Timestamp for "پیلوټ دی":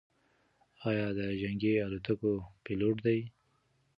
2.63-3.19